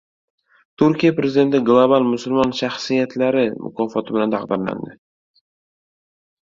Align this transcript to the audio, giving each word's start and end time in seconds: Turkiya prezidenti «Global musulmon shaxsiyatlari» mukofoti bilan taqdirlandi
Turkiya 0.81 1.13
prezidenti 1.19 1.61
«Global 1.67 2.07
musulmon 2.13 2.55
shaxsiyatlari» 2.63 3.47
mukofoti 3.67 4.17
bilan 4.19 4.35
taqdirlandi 4.37 5.01